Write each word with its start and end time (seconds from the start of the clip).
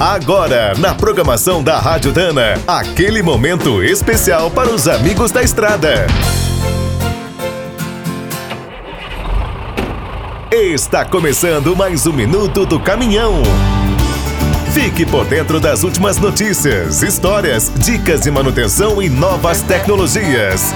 Agora, 0.00 0.74
na 0.78 0.94
programação 0.94 1.60
da 1.60 1.76
Rádio 1.80 2.12
Dana, 2.12 2.54
aquele 2.68 3.20
momento 3.20 3.82
especial 3.82 4.48
para 4.48 4.70
os 4.70 4.86
amigos 4.86 5.32
da 5.32 5.42
estrada. 5.42 6.06
Está 10.52 11.04
começando 11.04 11.74
mais 11.74 12.06
um 12.06 12.12
minuto 12.12 12.64
do 12.64 12.78
caminhão. 12.78 13.42
Fique 14.72 15.04
por 15.04 15.24
dentro 15.24 15.58
das 15.58 15.82
últimas 15.82 16.16
notícias, 16.16 17.02
histórias, 17.02 17.72
dicas 17.78 18.20
de 18.20 18.30
manutenção 18.30 19.02
e 19.02 19.08
novas 19.08 19.62
tecnologias. 19.62 20.72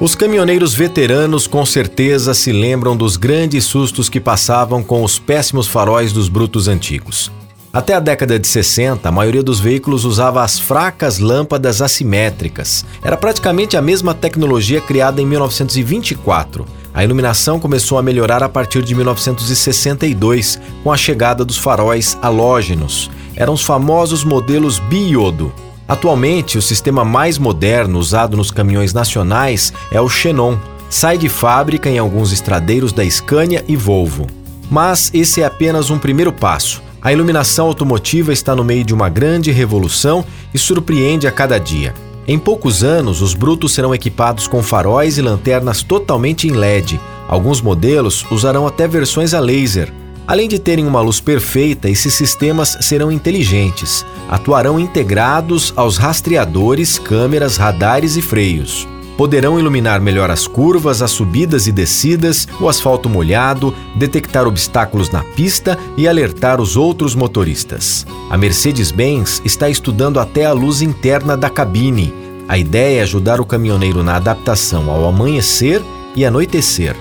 Os 0.00 0.14
caminhoneiros 0.14 0.72
veteranos 0.72 1.46
com 1.46 1.66
certeza 1.66 2.32
se 2.32 2.50
lembram 2.50 2.96
dos 2.96 3.18
grandes 3.18 3.64
sustos 3.64 4.08
que 4.08 4.20
passavam 4.20 4.82
com 4.82 5.04
os 5.04 5.18
péssimos 5.18 5.68
faróis 5.68 6.14
dos 6.14 6.30
brutos 6.30 6.66
antigos. 6.66 7.30
Até 7.74 7.92
a 7.92 7.98
década 7.98 8.38
de 8.38 8.46
60, 8.46 9.08
a 9.08 9.10
maioria 9.10 9.42
dos 9.42 9.58
veículos 9.58 10.04
usava 10.04 10.44
as 10.44 10.60
fracas 10.60 11.18
lâmpadas 11.18 11.82
assimétricas. 11.82 12.86
Era 13.02 13.16
praticamente 13.16 13.76
a 13.76 13.82
mesma 13.82 14.14
tecnologia 14.14 14.80
criada 14.80 15.20
em 15.20 15.26
1924. 15.26 16.64
A 16.94 17.02
iluminação 17.02 17.58
começou 17.58 17.98
a 17.98 18.02
melhorar 18.02 18.44
a 18.44 18.48
partir 18.48 18.84
de 18.84 18.94
1962, 18.94 20.60
com 20.84 20.92
a 20.92 20.96
chegada 20.96 21.44
dos 21.44 21.58
faróis 21.58 22.16
halógenos. 22.22 23.10
Eram 23.34 23.54
os 23.54 23.64
famosos 23.64 24.22
modelos 24.22 24.78
biodo. 24.78 25.52
Atualmente, 25.88 26.56
o 26.56 26.62
sistema 26.62 27.04
mais 27.04 27.38
moderno 27.38 27.98
usado 27.98 28.36
nos 28.36 28.52
caminhões 28.52 28.94
nacionais 28.94 29.72
é 29.90 30.00
o 30.00 30.08
Xenon. 30.08 30.56
Sai 30.88 31.18
de 31.18 31.28
fábrica 31.28 31.90
em 31.90 31.98
alguns 31.98 32.30
estradeiros 32.30 32.92
da 32.92 33.04
Scania 33.10 33.64
e 33.66 33.74
Volvo. 33.74 34.28
Mas 34.70 35.10
esse 35.12 35.42
é 35.42 35.44
apenas 35.44 35.90
um 35.90 35.98
primeiro 35.98 36.32
passo. 36.32 36.83
A 37.04 37.12
iluminação 37.12 37.66
automotiva 37.66 38.32
está 38.32 38.56
no 38.56 38.64
meio 38.64 38.82
de 38.82 38.94
uma 38.94 39.10
grande 39.10 39.50
revolução 39.50 40.24
e 40.54 40.58
surpreende 40.58 41.26
a 41.26 41.30
cada 41.30 41.58
dia. 41.58 41.92
Em 42.26 42.38
poucos 42.38 42.82
anos, 42.82 43.20
os 43.20 43.34
brutos 43.34 43.72
serão 43.72 43.94
equipados 43.94 44.46
com 44.46 44.62
faróis 44.62 45.18
e 45.18 45.22
lanternas 45.22 45.82
totalmente 45.82 46.48
em 46.48 46.52
LED. 46.52 46.98
Alguns 47.28 47.60
modelos 47.60 48.24
usarão 48.30 48.66
até 48.66 48.88
versões 48.88 49.34
a 49.34 49.40
laser. 49.40 49.92
Além 50.26 50.48
de 50.48 50.58
terem 50.58 50.86
uma 50.86 51.02
luz 51.02 51.20
perfeita, 51.20 51.90
esses 51.90 52.14
sistemas 52.14 52.78
serão 52.80 53.12
inteligentes. 53.12 54.06
Atuarão 54.26 54.80
integrados 54.80 55.74
aos 55.76 55.98
rastreadores, 55.98 56.98
câmeras, 56.98 57.58
radares 57.58 58.16
e 58.16 58.22
freios. 58.22 58.88
Poderão 59.16 59.58
iluminar 59.58 60.00
melhor 60.00 60.30
as 60.30 60.46
curvas, 60.46 61.00
as 61.00 61.12
subidas 61.12 61.66
e 61.66 61.72
descidas, 61.72 62.48
o 62.60 62.68
asfalto 62.68 63.08
molhado, 63.08 63.72
detectar 63.94 64.46
obstáculos 64.46 65.10
na 65.10 65.22
pista 65.22 65.78
e 65.96 66.08
alertar 66.08 66.60
os 66.60 66.76
outros 66.76 67.14
motoristas. 67.14 68.04
A 68.28 68.36
Mercedes-Benz 68.36 69.40
está 69.44 69.68
estudando 69.68 70.18
até 70.18 70.44
a 70.44 70.52
luz 70.52 70.82
interna 70.82 71.36
da 71.36 71.48
cabine. 71.48 72.12
A 72.48 72.58
ideia 72.58 73.00
é 73.00 73.02
ajudar 73.02 73.40
o 73.40 73.46
caminhoneiro 73.46 74.02
na 74.02 74.16
adaptação 74.16 74.90
ao 74.90 75.06
amanhecer 75.06 75.80
e 76.16 76.24
anoitecer. 76.24 76.96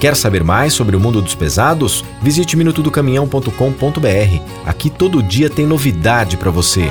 Quer 0.00 0.16
saber 0.16 0.42
mais 0.42 0.72
sobre 0.72 0.96
o 0.96 1.00
mundo 1.00 1.22
dos 1.22 1.34
pesados? 1.34 2.04
Visite 2.20 2.56
minutodocaminhão.com.br. 2.56 4.42
Aqui 4.66 4.90
todo 4.90 5.22
dia 5.22 5.48
tem 5.48 5.66
novidade 5.66 6.36
para 6.36 6.50
você. 6.50 6.90